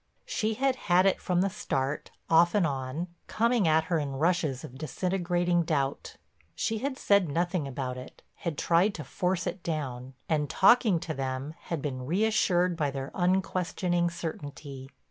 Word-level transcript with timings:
She 0.25 0.55
had 0.55 0.77
had 0.87 1.05
it 1.05 1.21
from 1.21 1.41
the 1.41 1.49
start, 1.51 2.09
off 2.27 2.55
and 2.55 2.65
on, 2.65 3.05
coming 3.27 3.67
at 3.67 3.83
her 3.83 3.99
in 3.99 4.13
rushes 4.15 4.63
of 4.63 4.79
disintegrating 4.79 5.61
doubt. 5.61 6.15
She 6.55 6.79
had 6.79 6.97
said 6.97 7.29
nothing 7.29 7.67
about 7.67 7.97
it, 7.99 8.23
had 8.37 8.57
tried 8.57 8.95
to 8.95 9.03
force 9.03 9.45
it 9.45 9.61
down, 9.61 10.15
and, 10.27 10.49
talking 10.49 10.99
to 11.01 11.13
them, 11.13 11.53
had 11.65 11.83
been 11.83 12.07
reassured 12.07 12.75
by 12.75 12.89
their 12.89 13.11
unquestioning 13.13 14.09
certainty. 14.09 14.89